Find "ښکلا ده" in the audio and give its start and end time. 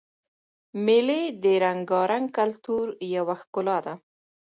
3.41-3.93